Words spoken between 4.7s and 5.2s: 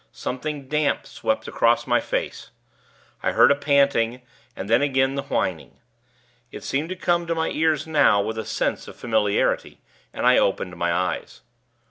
again